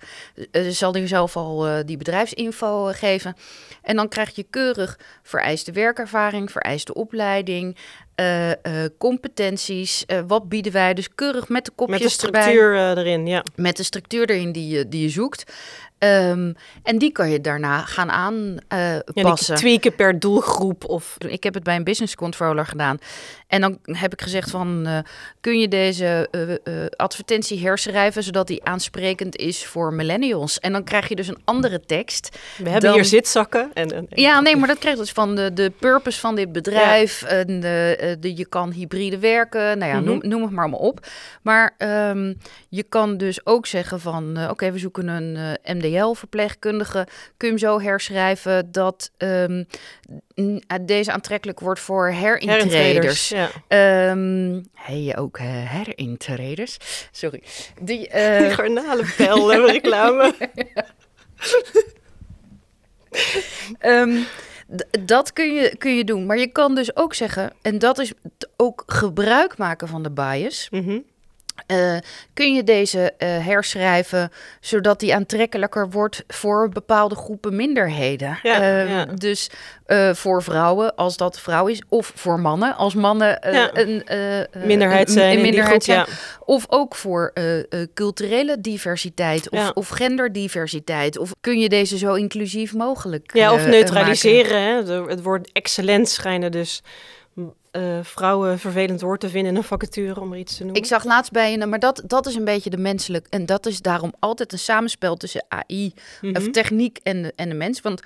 [0.52, 3.36] eh, zal hij zelf al die bedrijfsinfo geven.
[3.82, 7.78] En dan krijg je keurig vereiste werkervaring, vereiste opleiding,
[8.16, 10.06] eh, eh, competenties.
[10.06, 10.94] eh, wat bieden wij?
[10.94, 13.44] Dus keurig met de kopjes met de structuur erin, ja.
[13.56, 15.54] met de structuur erin die je, die je zoekt.
[15.98, 19.14] Ehm, en die kan je daarna gaan aanpassen.
[19.14, 21.16] ja die tweaken per doelgroep of...
[21.18, 22.98] Ik heb het bij een business controller gedaan.
[23.54, 24.98] En dan heb ik gezegd van, eh,
[25.42, 30.60] kun je deze eh, eh, advertentie herschrijven zodat die aansprekend is voor millennials?
[30.60, 32.38] En dan krijg je dus een andere tekst.
[32.58, 33.72] We hebben Dan- hier zitzakken.
[33.74, 37.24] En, en, Ja, nee, maar dat krijgt dus van de, de purpose van dit bedrijf.
[37.24, 39.78] En de, de, je kan hybride werken.
[39.78, 40.06] Nou ja, Mhm.
[40.06, 41.08] noem, noem het maar op.
[41.42, 42.34] Maar ehm,
[42.70, 44.50] je kan dus ook zeggen van...
[44.50, 47.08] oké, we zoeken een MDL-verpleegkundige.
[47.38, 49.64] Kun je hem zo herschrijven dat ehm,
[50.82, 53.30] deze aantrekkelijk wordt voor herintreders.
[53.30, 53.50] Ja.
[54.74, 56.78] Hey, ook eh, herintreders.
[57.12, 57.44] Sorry.
[57.82, 58.48] Die, eh, Die
[59.66, 60.34] reclame.
[63.80, 64.18] Ehm,
[65.06, 66.26] dat kun je, kun je doen.
[66.26, 68.14] Maar je kan dus ook zeggen, en dat is
[68.58, 70.68] ook gebruik maken van de bias.
[70.72, 71.00] Mhm.
[71.66, 71.96] Eh,
[72.34, 78.40] kun je deze eh, herschrijven zodat die aantrekkelijker wordt voor bepaalde groepen minderheden.
[78.44, 79.06] Ja, Ehm, ja.
[79.06, 79.50] Dus
[79.86, 83.70] eh, voor vrouwen, als dat vrouw is, of voor mannen, als mannen Ja.
[83.74, 84.04] een
[84.66, 86.18] Minderheid zijn een minderheid groep, zijn.
[86.46, 87.34] Of ook voor
[87.94, 91.18] culturele diversiteit of, of genderdiversiteit.
[91.18, 94.62] Of kun je deze zo inclusief mogelijk Ja, of neutraliseren.
[94.62, 94.84] Hè?
[94.84, 96.82] De- het woord excellent schijnen dus
[97.74, 100.82] eh, vrouwen vervelend woord te vinden in een vacature, om er iets te noemen.
[100.82, 103.28] Ik zag laatst bij een, maar dat, dat is een beetje de menselijk.
[103.30, 106.36] En dat is daarom altijd een samenspel tussen AI, Mhm.
[106.38, 107.82] of techniek en de, en de mens.
[107.82, 108.02] Want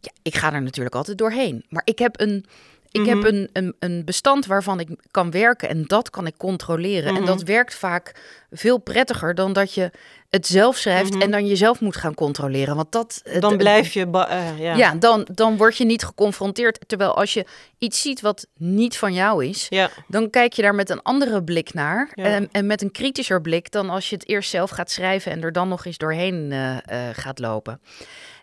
[0.00, 1.64] ja, ik ga er natuurlijk altijd doorheen.
[1.68, 2.44] Maar ik heb een,
[2.90, 3.26] Ik heb Mhm.
[3.26, 7.08] een, een, een bestand waarvan ik kan werken en dat kan ik controleren.
[7.08, 7.24] En Mhm.
[7.24, 8.14] dat werkt vaak
[8.50, 9.90] veel prettiger dan dat je
[10.28, 11.22] het zelf schrijft Mhm.
[11.22, 12.76] en dan jezelf moet gaan controleren.
[12.76, 14.00] Want dat, het- Dan blijf je...
[14.28, 14.74] eh, ja.
[14.76, 16.78] ja, dan, dan word je niet geconfronteerd.
[16.88, 17.46] Terwijl als je
[17.78, 19.90] iets ziet wat niet van jou is, Ja.
[20.06, 22.10] dan kijk je daar met een andere blik naar.
[22.14, 22.24] Ja.
[22.24, 25.42] En, en met een kritischer blik dan als je het eerst zelf gaat schrijven en
[25.42, 27.80] er dan nog eens doorheen eh, eh, gaat lopen.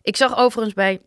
[0.01, 1.01] Ik zag overigens bij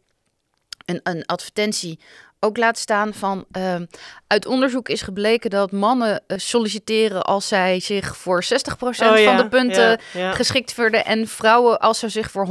[0.84, 1.98] een, een advertentie
[2.40, 3.86] ook laten staan van ehm,
[4.28, 8.48] uit onderzoek is gebleken dat mannen eh, solliciteren als zij zich voor 60%
[8.80, 12.50] Oh, ja, van de punten ja, geschikt vinden en vrouwen als ze zich voor 100%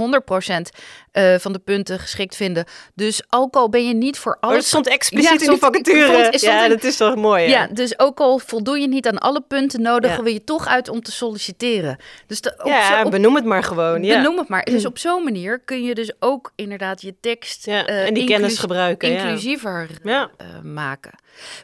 [1.12, 2.66] eh, van de punten geschikt vinden.
[2.96, 6.06] Dus ook al ben je niet voor Oh, dat alles stond expliciet in stond- vacature.
[6.30, 7.44] vond- ja, in- dat is toch mooi.
[7.46, 7.50] hè?
[7.52, 10.90] ja, dus ook al voldoe je niet aan alle punten, nodigen we je toch uit
[10.90, 11.98] om te solliciteren.
[12.28, 14.04] Dus de, op Ja, op- benoem het maar gewoon.
[14.04, 14.16] Ja.
[14.22, 14.64] benoem het maar.
[14.66, 18.26] Dus op zo'n manier kun je dus ook inderdaad je tekst Ja, eh, en die
[18.26, 19.12] kennis gebruiken.
[19.12, 20.30] inclusiever Ja.
[20.64, 21.12] maken.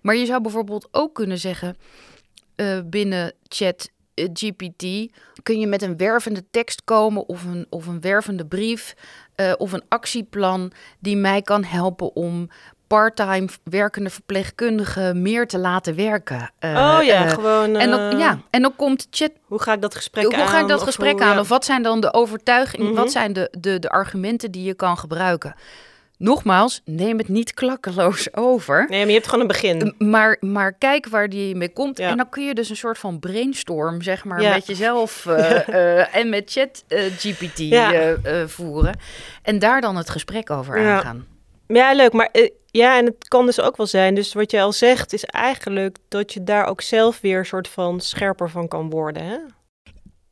[0.02, 1.78] Maar je zou bijvoorbeeld ook kunnen zeggen
[2.56, 5.12] eh, binnen chat eh, GPT
[5.44, 8.96] kun je met een wervende tekst komen of een, of een wervende brief
[9.36, 12.50] eh, of een actieplan die mij kan helpen om
[12.88, 16.52] parttime werkende verpleegkundigen meer te laten werken.
[16.60, 17.76] Oh ja, gewoon...
[17.76, 20.48] en dan, ja, en dan komt chat Hoe ga ik dat gesprek hoe aan?
[20.48, 21.34] ga ik dat of gesprek hoe, aan?
[21.34, 21.40] ja.
[21.40, 22.86] Of wat zijn dan de overtuigingen?
[22.86, 22.96] Mhm.
[22.96, 25.56] Wat zijn de, de, de argumenten die je kan gebruiken?
[26.24, 28.86] Nogmaals, neem het niet klakkeloos over.
[28.90, 29.96] Nee, maar je hebt gewoon een begin.
[29.98, 31.98] Maar, maar kijk waar die mee komt.
[31.98, 32.10] Ja.
[32.10, 34.54] En dan kun je dus een soort van brainstorm, zeg maar, Ja.
[34.54, 35.68] met jezelf eh,
[36.00, 37.62] eh, en met chat eh, GPT
[38.52, 38.98] voeren.
[39.42, 40.96] En daar dan het gesprek over Ja.
[40.96, 41.26] aangaan.
[41.68, 42.14] Ja, leuk.
[42.14, 42.30] Maar
[42.66, 44.16] ja, en het kan dus ook wel zijn.
[44.16, 47.68] Dus wat je al zegt, is eigenlijk dat je daar ook zelf weer een soort
[47.68, 49.24] van scherper van kan worden.
[49.26, 49.38] Hè?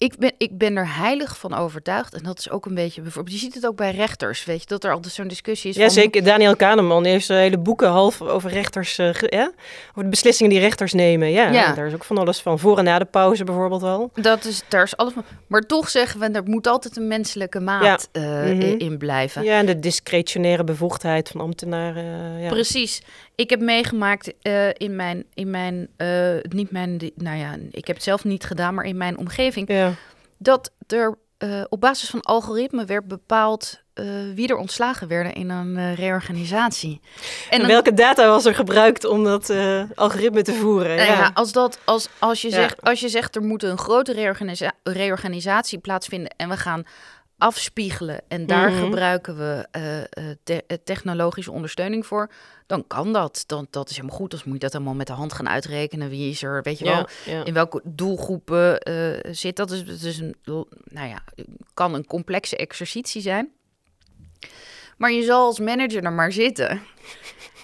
[0.01, 2.13] Ik ben, ik ben er heilig van overtuigd.
[2.13, 3.35] En dat is ook een beetje bijvoorbeeld.
[3.35, 4.45] Je ziet het ook bij rechters.
[4.45, 5.75] Weet je dat er altijd zo'n discussie is.
[5.75, 6.23] Ja, van, zeker.
[6.23, 9.51] Daniel Kahneman heeft zijn hele boeken half over rechters, eh, ge- ja?
[9.89, 11.31] over de beslissingen die rechters nemen.
[11.31, 11.73] Ja, Ja.
[11.73, 12.59] daar is ook van alles van.
[12.59, 14.11] Voor en na de pauze bijvoorbeeld al.
[14.15, 15.23] Dat is, daar is alles van.
[15.47, 18.61] Maar toch zeggen we, er moet altijd een menselijke maat eh, Mhm.
[18.77, 19.43] in blijven.
[19.43, 22.03] Ja, en de discretionaire bevoegdheid van ambtenaren.
[22.35, 22.49] eh, ja.
[22.49, 23.01] Precies.
[23.35, 26.07] Ik heb meegemaakt eh, in mijn, in mijn eh,
[26.49, 29.90] niet mijn, nou ja, ik heb het zelf niet gedaan, maar in mijn omgeving, Ja.
[30.41, 35.49] Dat er eh, op basis van algoritme werd bepaald eh, wie er ontslagen werden in
[35.49, 37.01] een eh, reorganisatie.
[37.49, 39.53] En, dan- welke data was er gebruikt om dat
[39.95, 40.95] algoritme te voeren?
[40.95, 41.17] Nou ja.
[41.17, 42.55] ja, als, dat, als, als, je Ja.
[42.55, 46.83] zegt, als je zegt er moet een grote reorganisa- reorganisatie plaatsvinden en we gaan
[47.41, 48.79] afspiegelen en daar Mhm.
[48.83, 50.05] gebruiken we eh, eh,
[50.43, 52.31] te- eh, technologische ondersteuning voor,
[52.67, 53.43] dan kan dat.
[53.47, 54.31] Dan, dat is helemaal goed.
[54.31, 56.09] Dan moet je dat allemaal met de hand gaan uitrekenen.
[56.09, 58.77] Wie is er, weet je wel, ja, in welke doelgroepen
[59.35, 59.69] zit dat?
[59.69, 60.35] Dus het is een,
[60.83, 61.23] nou ja,
[61.73, 63.49] kan een complexe exercitie zijn.
[64.97, 66.81] Maar je zal als manager er maar zitten.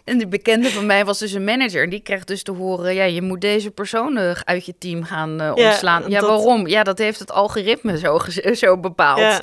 [0.11, 1.83] En de bekende van mij was dus een manager.
[1.83, 5.03] En die kreeg dus te horen, ja, je moet deze persoon eh, uit je team
[5.03, 6.03] gaan eh, ontslaan.
[6.09, 6.67] Ja, dat- waarom?
[6.67, 8.19] Ja, dat heeft het algoritme zo,
[8.53, 9.19] zo bepaald.
[9.19, 9.41] Ja.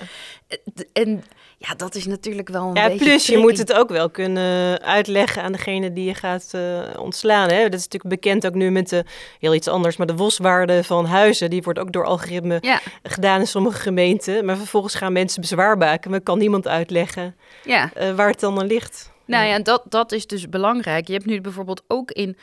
[0.92, 1.24] En
[1.58, 4.80] ja, dat is natuurlijk wel een Ja, beetje plus je moet het ook wel kunnen
[4.82, 7.48] uitleggen aan degene die je gaat eh, ontslaan.
[7.50, 7.62] Hè?
[7.62, 9.04] Dat is natuurlijk bekend ook nu met de,
[9.38, 13.40] heel iets anders, maar de WOS-waarde van huizen, die wordt ook door algoritme Ja, gedaan
[13.40, 14.44] in sommige gemeenten.
[14.44, 17.90] Maar vervolgens gaan mensen bezwaar maken, maar kan niemand uitleggen ja.
[17.94, 19.12] eh, waar het dan aan ligt.
[19.26, 21.06] Nou ja, dat, dat is dus belangrijk.
[21.06, 22.36] Je hebt nu bijvoorbeeld ook in,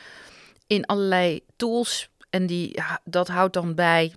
[0.66, 4.12] in allerlei tools, en die, ja, dat houdt dan bij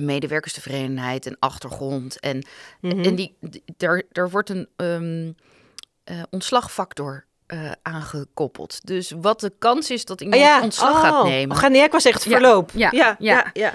[0.00, 2.20] medewerkerstevredenheid en achtergrond.
[2.20, 2.46] En,
[2.80, 3.04] Mhm.
[3.04, 5.32] en die, die- daar, daar wordt een ehm,
[6.04, 8.86] eh, ontslagfactor eh, aangekoppeld.
[8.86, 11.24] Dus wat de kans is dat iemand Ah, ontslag gaat Oh.
[11.24, 11.56] nemen.
[11.56, 12.70] Oh, nee, ik was echt Ja, verloop.
[12.74, 13.34] ja, ja, ja.
[13.34, 13.72] ja, ja.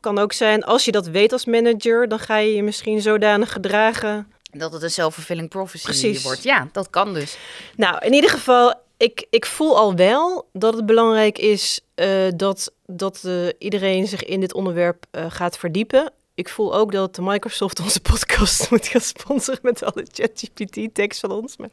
[0.00, 3.52] Kan ook zijn, als je dat weet als manager, dan ga je je misschien zodanig
[3.52, 6.22] gedragen Dat het een self-fulfilling prophecy Precies.
[6.22, 6.42] wordt.
[6.42, 7.36] Ja, dat kan dus.
[7.76, 12.72] Nou, in ieder geval, ik, ik voel al wel dat het belangrijk is eh, dat,
[12.86, 16.12] dat eh, iedereen zich in dit onderwerp eh, gaat verdiepen.
[16.34, 21.56] Ik voel ook dat Microsoft onze podcast moet gaan sponsoren met alle ChatGPT-tekst van ons.
[21.56, 21.70] Maar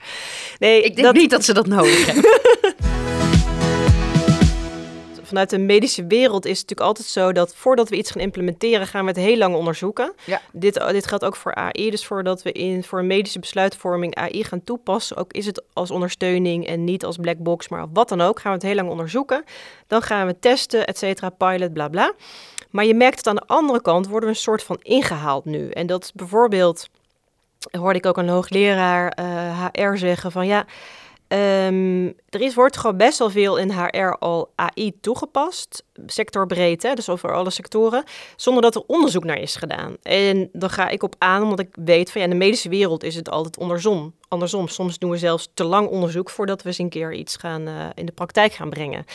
[0.60, 3.22] nee, Ik denk niet dat ze dat nodig hebben.
[5.34, 8.88] vanuit de medische wereld is het natuurlijk altijd zo dat voordat we iets gaan implementeren,
[8.88, 10.13] gaan we het heel lang onderzoeken.
[10.26, 10.41] Ja.
[10.52, 11.89] Dit, dit geldt ook voor AI.
[11.89, 16.67] Dus voordat we in, voor medische besluitvorming AI gaan toepassen, ook is het als ondersteuning
[16.67, 19.43] en niet als black box, maar wat dan ook, gaan we het heel lang onderzoeken.
[19.88, 22.13] Dan gaan we testen, et cetera, pilot, bla bla.
[22.69, 25.69] Maar je merkt het aan de andere kant, worden we een soort van ingehaald nu.
[25.69, 26.89] En dat is bijvoorbeeld,
[27.72, 30.65] hoorde ik ook een hoogleraar eh, HR zeggen van ja,
[31.34, 36.93] Ehm, er is, wordt gewoon best wel veel in HR al AI toegepast, sectorbreed, hè,
[36.93, 38.04] dus over alle sectoren,
[38.36, 39.96] zonder dat er onderzoek naar is gedaan.
[40.02, 43.04] En dan ga ik op aan, omdat ik weet van ja, in de medische wereld
[43.04, 44.13] is het altijd andersom.
[44.28, 47.67] Andersom, soms doen we zelfs te lang onderzoek voordat we eens een keer iets gaan
[47.67, 49.06] uh, in de praktijk gaan brengen.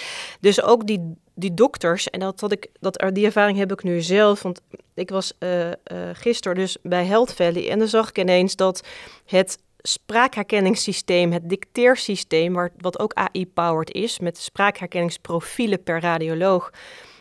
[0.41, 4.01] Dus ook die, die dokters, en dat, dat ik, dat, die ervaring heb ik nu
[4.01, 4.61] zelf, want
[4.95, 5.71] ik was uh,
[6.13, 8.87] gisteren dus bij Health Valley en dan zag ik ineens dat
[9.25, 16.71] het spraakherkenningssysteem, het dicteersysteem, wat ook AI-powered is, met spraakherkenningsprofielen per radioloog,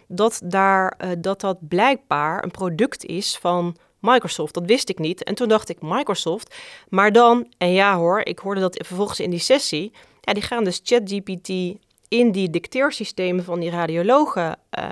[0.07, 4.53] dat, daar, uh, dat dat blijkbaar een product is van Microsoft.
[4.53, 5.23] Dat wist ik niet.
[5.23, 6.55] En toen dacht ik, Microsoft.
[6.89, 9.91] Maar dan, en ja hoor, ik hoorde dat vervolgens in die sessie,
[10.21, 11.49] ja, die gaan dus ChatGPT
[12.07, 14.85] in die dicteersystemen van die radiologen uh,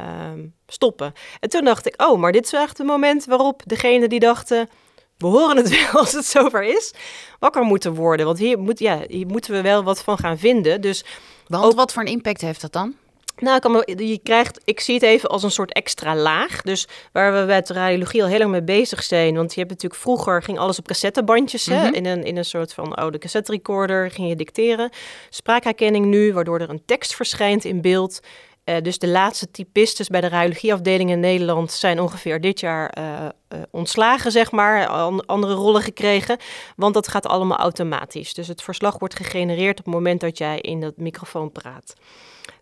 [0.67, 1.13] stoppen.
[1.39, 4.69] En toen dacht ik, oh, maar dit is echt het moment waarop degene die dachten
[5.17, 6.93] we horen het wel als het zover is,
[7.39, 8.25] wakker moeten worden.
[8.25, 10.82] Want hier, moet, ja, hier moeten we wel wat van gaan vinden.
[10.82, 11.06] Dus
[11.47, 12.95] Want ook, wat voor een impact heeft dat dan?
[13.38, 16.62] Nou, kan, je krijgt, ik zie het even als een soort extra laag.
[16.62, 19.36] Dus waar we de radiologie al heel lang mee bezig zijn.
[19.36, 21.67] Want je hebt natuurlijk vroeger ging alles op cassettebandjes.
[21.67, 21.93] Mm -hmm.
[21.93, 24.89] In, een, in een soort van oude cassette recorder ging je dicteren.
[25.30, 28.19] Spraakherkenning nu, waardoor er een tekst verschijnt in beeld.
[28.65, 33.06] Uh, dus de laatste typistes bij de radiologieafdeling in Nederland zijn ongeveer dit jaar uh,
[33.23, 36.38] uh, ontslagen, zeg maar, an andere rollen gekregen.
[36.75, 38.34] Want dat gaat allemaal automatisch.
[38.34, 41.93] Dus het verslag wordt gegenereerd op het moment dat jij in dat microfoon praat.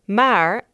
[0.05, 0.65] Maar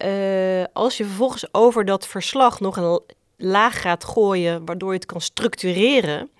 [0.72, 3.00] als je vervolgens over dat verslag nog een
[3.36, 6.30] laag gaat gooien, waardoor je het kan structureren,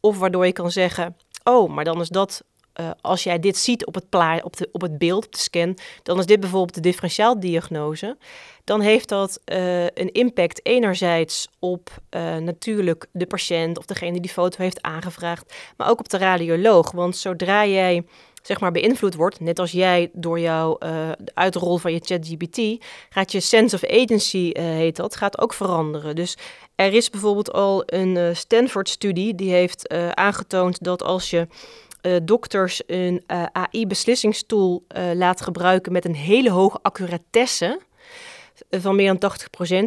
[0.00, 2.42] of waardoor je kan zeggen: Oh, maar dan is dat
[2.80, 5.38] uh, als jij dit ziet op het, pla op, de, op het beeld, op de
[5.38, 8.16] scan, dan is dit bijvoorbeeld de differentiaaldiagnose.
[8.64, 14.20] Dan heeft dat uh, een impact enerzijds op uh, natuurlijk de patiënt of degene die
[14.20, 16.90] die foto heeft aangevraagd, maar ook op de radioloog.
[16.90, 18.04] Want zodra jij
[18.42, 20.78] zeg maar beïnvloed wordt, net als jij door jouw
[21.34, 26.14] uitrol van je ChatGPT, gaat je sense of agency, heet dat, gaat ook veranderen.
[26.16, 26.36] Dus
[26.74, 31.46] er is bijvoorbeeld al een Stanford-studie die heeft aangetoond dat als je
[32.06, 37.80] uh, dokters een uh, AI-beslissingstool uh, laat gebruiken met een hele hoge accuratesse
[38.70, 39.32] van meer dan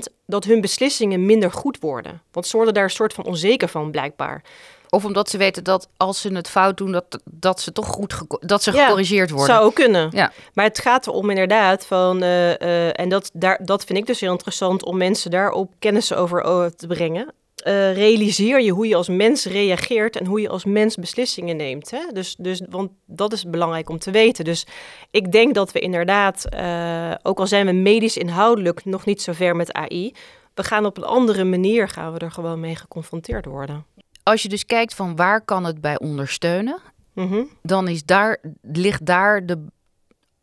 [0.10, 2.22] 80%, dat hun beslissingen minder goed worden.
[2.32, 4.44] Want ze worden daar een soort van onzeker van, blijkbaar.
[4.90, 8.22] Of omdat ze weten dat als ze het fout doen, dat, dat ze toch goed
[8.40, 9.56] dat ze gecorrigeerd ja, worden.
[9.56, 10.10] Zou ook kunnen.
[10.12, 10.32] Ja.
[10.54, 14.20] Maar het gaat erom inderdaad van, uh, uh, en dat, daar, dat vind ik dus
[14.20, 17.34] heel interessant om mensen daarop kennis over te brengen
[17.66, 21.92] uh, realiseer je hoe je als mens reageert en hoe je als mens beslissingen neemt.
[21.92, 22.00] Hè?
[22.14, 24.46] Dus, dus, want dat is belangrijk om te weten.
[24.46, 24.66] Dus
[25.12, 29.34] ik denk dat we inderdaad, uh, ook al zijn we medisch inhoudelijk nog niet zo
[29.34, 30.14] ver met AI,
[30.54, 33.86] we gaan op een andere manier gaan we er gewoon mee geconfronteerd worden.
[34.24, 36.80] Als je dus kijkt van waar kan het bij ondersteunen,
[37.14, 37.50] mm -hmm.
[37.62, 39.66] dan is daar, ligt daar de,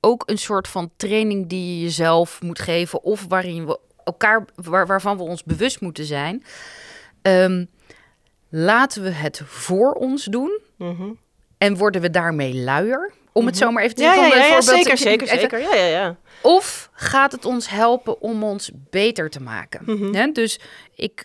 [0.00, 4.86] ook een soort van training die je jezelf moet geven of waarin we elkaar, waar,
[4.86, 6.44] waarvan we ons bewust moeten zijn.
[7.26, 7.68] Um,
[8.48, 11.18] laten we het voor ons doen mm -hmm.
[11.58, 13.12] en worden we daarmee luier?
[13.12, 13.46] Om mm -hmm.
[13.46, 14.38] het zomaar even te ja, zeggen.
[14.38, 15.60] Ja, ja, ja, zeker, zeker, zeker.
[15.60, 16.16] Ja, ja, ja.
[16.42, 19.80] Of gaat het ons helpen om ons beter te maken?
[19.84, 20.14] Mm -hmm.
[20.14, 20.60] He, dus
[20.94, 21.24] ik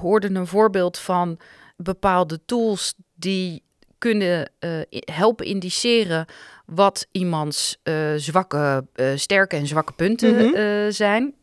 [0.00, 1.38] hoorde een voorbeeld van
[1.76, 3.62] bepaalde tools die
[3.98, 6.26] kunnen uh, helpen indiceren
[6.66, 11.34] wat iemands uh, zwakke, uh, sterke en zwakke punten zijn.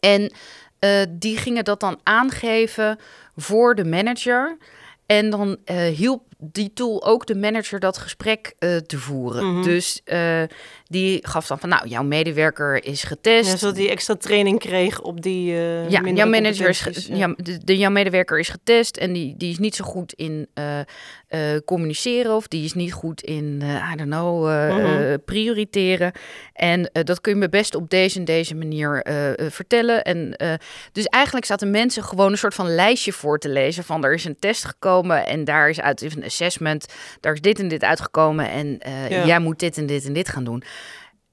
[0.00, 0.32] En
[0.80, 2.98] uh, die gingen dat dan aangeven
[3.36, 4.56] voor de manager.
[5.06, 9.44] En dan uh, hielp die tool ook de manager dat gesprek uh, te voeren.
[9.44, 9.62] Mm -hmm.
[9.62, 10.02] Dus
[10.88, 13.50] die gaf dan van, nou, jouw medewerker is getest.
[13.50, 15.52] Ja, zodat hij extra training kreeg op die.
[15.52, 17.34] Uh, ja, jouw manager is, ja.
[17.36, 20.48] de, de, jouw medewerker is getest en die, die is niet zo goed in
[21.64, 25.24] communiceren of die is niet goed in, I don't know, mm -hmm.
[25.24, 26.12] prioriteren.
[26.52, 29.06] En dat kun je me best op deze en deze manier
[29.50, 30.02] vertellen.
[30.04, 30.36] En
[30.92, 34.24] dus eigenlijk zaten mensen gewoon een soort van lijstje voor te lezen van er is
[34.24, 36.86] een test gekomen en daar is uit assessment,
[37.20, 39.26] daar is dit en dit uitgekomen en ja.
[39.26, 40.62] jij moet dit en dit en dit gaan doen.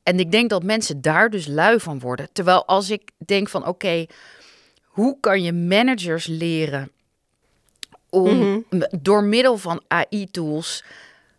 [0.03, 2.27] En ik denk dat mensen daar dus lui van worden.
[2.31, 4.09] Terwijl als ik denk van oké, okay,
[4.83, 6.91] hoe kan je managers leren
[8.09, 8.87] om mm -hmm.
[9.01, 10.83] door middel van AI-tools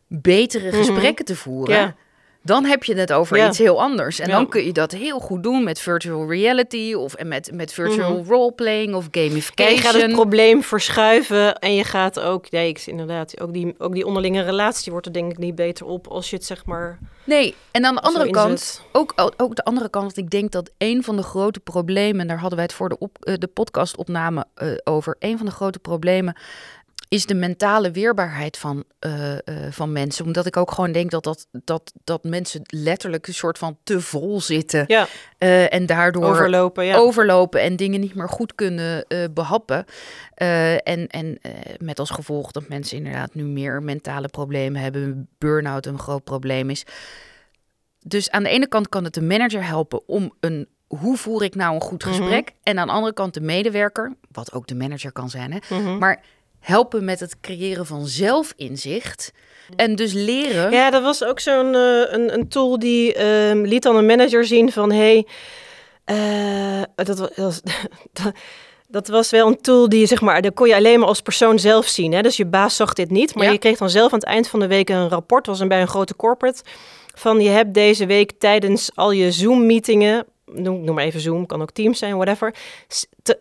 [0.06, 1.24] betere gesprekken mm -hmm.
[1.24, 1.76] te voeren?
[1.76, 1.96] Ja.
[2.46, 3.48] Dan heb je het over ja.
[3.48, 4.18] iets heel anders.
[4.18, 4.34] En ja.
[4.34, 8.10] dan kun je dat heel goed doen met virtual reality of en met, met virtual
[8.10, 8.28] mm -hmm.
[8.28, 9.74] roleplaying of gamification.
[9.74, 13.74] Ja, je gaat het probleem verschuiven en je gaat ook, nee, ik, inderdaad, ook die,
[13.78, 16.64] ook die onderlinge relatie wordt er denk ik niet beter op als je het zeg
[16.64, 16.98] maar.
[17.24, 20.70] Nee, en aan de andere kant, ook, ook de andere kant, want ik denk dat
[20.78, 24.44] een van de grote problemen, en daar hadden wij het voor de, op, de podcastopname
[24.62, 26.36] uh, over, een van de grote problemen
[27.08, 29.38] is de mentale weerbaarheid van, uh, uh,
[29.70, 30.24] van mensen.
[30.24, 34.00] Omdat ik ook gewoon denk dat, dat, dat, dat mensen letterlijk een soort van te
[34.00, 34.84] vol zitten.
[34.86, 35.06] Ja.
[35.38, 36.96] Uh, en daardoor overlopen, ja.
[36.96, 39.84] overlopen en dingen niet meer goed kunnen behappen.
[40.34, 41.38] en en
[41.78, 45.28] met als gevolg dat mensen inderdaad nu meer mentale problemen hebben.
[45.38, 46.84] Burn-out een groot probleem is.
[48.06, 51.54] Dus aan de ene kant kan het de manager helpen om een hoe voer ik
[51.54, 52.52] nou een goed gesprek?
[52.62, 55.52] En aan de andere kant de medewerker, wat ook de manager kan zijn.
[55.52, 55.80] Hè?
[55.98, 56.22] Maar
[56.64, 59.32] helpen met het creëren van zelfinzicht.
[59.76, 60.70] En dus leren.
[60.70, 64.44] Ja, dat was ook zo'n uh, een, een tool die uh, liet dan een manager
[64.44, 65.26] zien van hey,
[66.10, 67.60] uh, dat, was,
[68.12, 68.32] dat,
[68.88, 71.58] dat was wel een tool die zeg maar, dat kon je alleen maar als persoon
[71.58, 72.12] zelf zien.
[72.12, 72.22] Hè?
[72.22, 73.52] Dus je baas zag dit niet, maar ja.
[73.52, 75.80] je kreeg dan zelf aan het eind van de week een rapport, was een bij
[75.80, 76.62] een grote corporate,
[77.14, 81.62] van je hebt deze week tijdens al je Zoom-meetingen noem, noem maar even Zoom, kan
[81.62, 82.54] ook Teams zijn, whatever.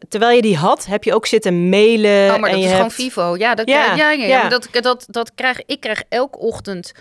[0.09, 2.33] terwijl je die had, heb je ook zitten mailen.
[2.33, 2.75] Oh, maar en dat je is hebt...
[2.75, 3.35] gewoon Vivo.
[3.37, 4.49] Ja, dat, ja, ja, ja, ja.
[4.49, 6.91] Dat, dat, dat krijg ik krijg elke ochtend.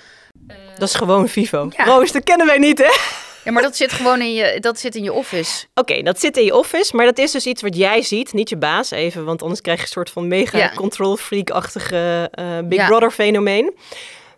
[0.48, 0.56] Uh...
[0.78, 1.68] Dat is gewoon Vivo.
[1.76, 1.84] Ja.
[1.84, 3.20] Roos, dat kennen wij niet, hè?
[3.44, 5.66] Ja, maar dat zit gewoon in je, dat zit in je office.
[5.74, 8.32] Oké, okay, dat zit in je office, maar dat is dus iets wat jij ziet,
[8.32, 10.72] niet je baas even, want anders krijg je een soort van mega ja.
[10.74, 12.86] control freak-achtige uh, Big ja.
[12.86, 13.74] Brother fenomeen.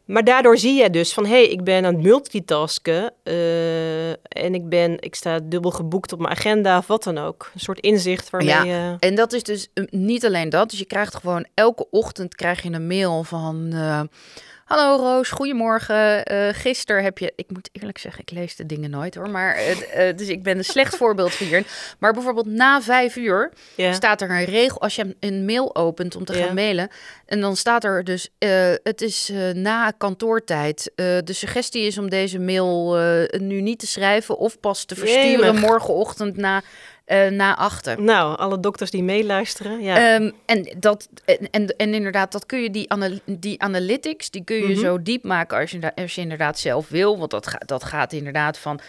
[0.05, 4.55] Maar daardoor zie je dus van, hé, hey, ik ben aan het multitasken uh, en
[4.55, 7.51] ik, ben, ik sta dubbel geboekt op mijn agenda of wat dan ook.
[7.55, 8.97] Een soort inzicht waarmee ja, je...
[8.99, 10.71] en dat is dus uh, niet alleen dat.
[10.71, 13.71] Dus je krijgt gewoon elke ochtend krijg je een mail van...
[13.73, 14.01] Uh,
[14.65, 16.33] Hallo Roos, goedemorgen.
[16.33, 19.59] Uh, gisteren heb je, ik moet eerlijk zeggen, ik lees de dingen nooit hoor, maar
[19.59, 21.67] uh, uh, dus ik ben een slecht voorbeeld hier.
[21.99, 23.95] Maar bijvoorbeeld na vijf uur yeah.
[23.95, 26.45] staat er een regel als je een mail opent om te yeah.
[26.45, 26.89] gaan mailen,
[27.27, 28.29] en dan staat er dus,
[28.83, 30.93] het is na kantoortijd.
[30.95, 32.97] de suggestie is om deze mail
[33.39, 35.61] nu niet te schrijven of pas te versturen Jemig.
[35.61, 36.63] morgenochtend na
[37.07, 38.03] uh, naar achter.
[38.03, 39.83] Nou, alle dokters die meeluisteren.
[39.83, 40.15] Ja.
[40.15, 44.45] Um, en, dat, en, en, en inderdaad, dat kun je die, anal die analytics, die
[44.45, 44.81] kun je Mhm.
[44.81, 47.19] zo diep maken als je, als je inderdaad zelf wil.
[47.19, 48.81] Want dat, dat gaat inderdaad van.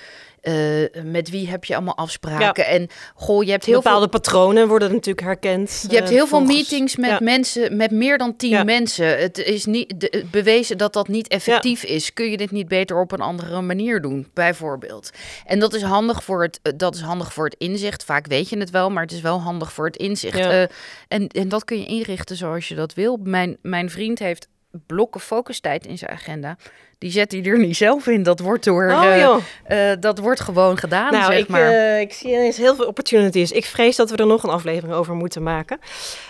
[0.48, 2.64] Uh, met wie heb je allemaal afspraken?
[2.64, 2.70] Ja.
[2.70, 4.20] En goh, je hebt heel bepaalde veel...
[4.20, 5.86] patronen worden natuurlijk herkend.
[5.90, 7.20] Je hebt heel uh, veel meetings met ja.
[7.22, 8.64] mensen, met meer dan tien Ja.
[8.64, 9.20] mensen.
[9.20, 12.14] Het is niet de, bewezen dat dat niet effectief is.
[12.14, 15.10] Kun je dit niet beter op een andere manier doen, bijvoorbeeld?
[15.46, 18.04] En dat is handig voor het, uh, dat is handig voor het inzicht.
[18.04, 20.40] Vaak weet je het wel, maar het is wel handig voor het inzicht.
[20.40, 20.62] Uh,
[21.08, 23.20] en, en dat kun je inrichten zoals je dat wil.
[23.24, 24.48] Mijn, mijn vriend heeft
[24.86, 26.58] blokken focustijd in zijn agenda.
[26.98, 28.24] Die zet hij er niet zelf in.
[28.24, 28.92] Dat wordt door.
[28.92, 31.12] Oh, uh, uh, dat wordt gewoon gedaan.
[31.12, 31.72] Nou, zeg ik, maar.
[31.72, 33.52] uh, ik zie ineens heel veel opportunities.
[33.52, 35.80] Ik vrees dat we er nog een aflevering over moeten maken.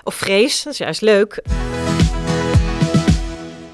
[0.04, 1.42] Of vrees, dat is juist leuk.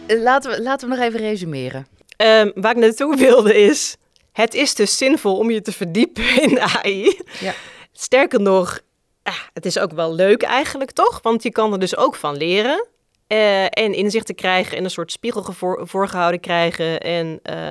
[0.07, 1.87] Laten we, laten we nog even resumeren.
[2.17, 3.95] Um, waar ik naartoe wilde is...
[4.31, 7.19] Het is dus zinvol om je te verdiepen in AI.
[7.39, 7.53] Ja.
[7.91, 8.79] Sterker nog,
[9.23, 11.19] ah, het is ook wel leuk eigenlijk, toch?
[11.21, 12.87] Want je kan er dus ook van leren.
[13.31, 16.99] Uh, en inzichten krijgen en een soort spiegel voor, voorgehouden krijgen.
[16.99, 17.69] En uh,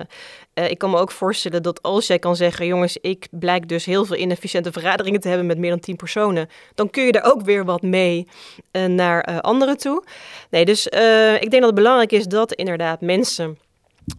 [0.54, 2.66] uh, ik kan me ook voorstellen dat als jij kan zeggen...
[2.66, 5.46] jongens, ik blijk dus heel veel inefficiënte vergaderingen te hebben...
[5.46, 6.48] met meer dan tien personen...
[6.74, 8.28] dan kun je er ook weer wat mee
[8.72, 10.04] naar anderen toe.
[10.50, 13.58] Nee, dus ik denk dat het belangrijk is dat inderdaad mensen...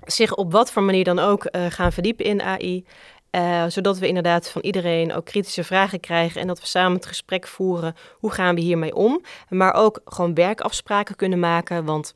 [0.05, 2.85] zich op wat voor manier dan ook gaan verdiepen in AI...
[3.31, 7.05] Uh, zodat we inderdaad van iedereen ook kritische vragen krijgen en dat we samen het
[7.05, 7.95] gesprek voeren.
[8.19, 9.21] Hoe gaan we hiermee om?
[9.49, 11.85] Maar ook gewoon werkafspraken kunnen maken.
[11.85, 12.13] Want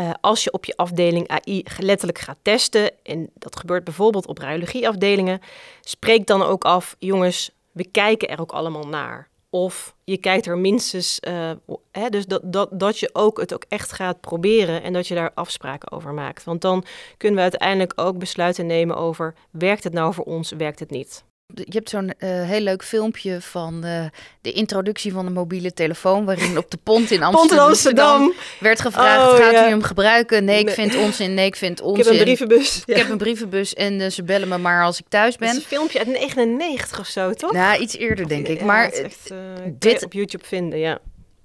[0.00, 4.38] uh, als je op je afdeling AI letterlijk gaat testen, en dat gebeurt bijvoorbeeld op
[4.38, 5.40] radiologieafdelingen,
[5.80, 9.28] spreek dan ook af, jongens, we kijken er ook allemaal naar.
[9.54, 11.50] Of je kijkt er minstens, uh,
[11.90, 15.14] hè, dus dat, dat, dat je ook het ook echt gaat proberen en dat je
[15.14, 16.44] daar afspraken over maakt.
[16.44, 16.84] Want dan
[17.16, 21.24] kunnen we uiteindelijk ook besluiten nemen over, werkt het nou voor ons, werkt het niet.
[21.54, 24.04] Je hebt zo'n uh, heel leuk filmpje van uh,
[24.40, 28.32] de introductie van de mobiele telefoon, waarin op de pont in Amsterdam, pont in Amsterdam.
[28.60, 29.66] werd gevraagd: oh, gaat ja.
[29.66, 30.44] u hem gebruiken?
[30.44, 30.74] Nee, ik nee.
[30.74, 31.34] vind onzin.
[31.34, 32.00] Nee, ik vind onzin.
[32.00, 32.82] Ik heb een brievenbus.
[32.86, 32.94] Ja.
[32.94, 35.48] Ik heb een brievenbus en uh, ze bellen me maar als ik thuis ben.
[35.48, 37.52] Het is een filmpje uit 99 of zo, toch?
[37.52, 38.62] Nou, iets eerder denk ik.
[38.62, 39.30] maar echt,
[39.78, 40.98] dit op YouTube vinden, ja.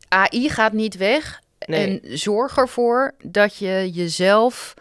[0.08, 1.42] AI gaat niet weg.
[1.66, 2.02] Nee.
[2.04, 4.74] En zorg ervoor dat je jezelf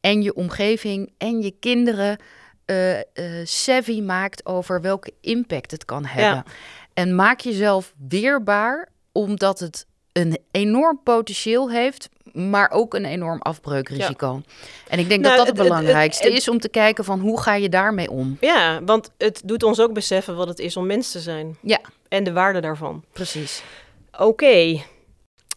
[0.00, 2.18] en je omgeving en je kinderen
[2.66, 3.02] uh, uh,
[3.44, 6.44] savvy maakt over welke impact het kan hebben.
[6.46, 6.52] Ja.
[6.94, 14.42] En maak jezelf weerbaar, omdat het een enorm potentieel heeft, maar ook een enorm afbreukrisico.
[14.46, 14.52] Ja.
[14.88, 17.04] En ik denk nou, dat dat het, het belangrijkste het, het, is om te kijken
[17.04, 18.36] van hoe ga je daarmee om.
[18.40, 21.56] Ja, want het doet ons ook beseffen wat het is om mens te zijn.
[21.60, 21.80] Ja.
[22.08, 23.04] En de waarde daarvan.
[23.12, 23.62] Precies.
[24.12, 24.24] Oké.
[24.24, 24.84] Okay.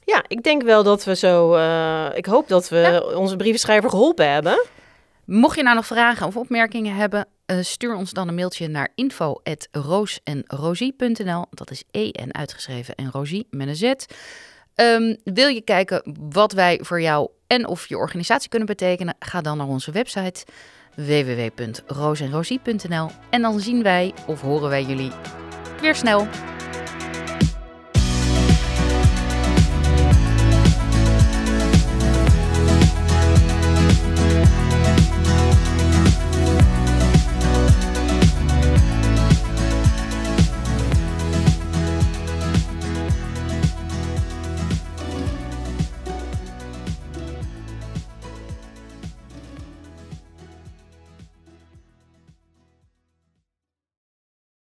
[0.05, 1.55] Ja, ik denk wel dat we zo.
[1.55, 2.99] Uh, ik hoop dat we ja.
[2.99, 4.65] onze brievenschrijver geholpen hebben.
[5.27, 8.89] Mocht je nou nog vragen of opmerkingen hebben, uh, stuur ons dan een mailtje naar
[8.95, 11.45] info.roosenrosie.nl.
[11.49, 13.93] Dat is en uitgeschreven en Rosie met een Z.
[14.75, 19.15] Ehm, wil je kijken wat wij voor jou en of je organisatie kunnen betekenen?
[19.19, 20.45] Ga dan naar onze website
[20.95, 25.11] www.roosenrosie.nl en dan zien wij of horen wij jullie
[25.81, 26.27] weer snel.